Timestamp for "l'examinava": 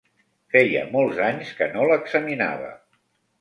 1.93-2.73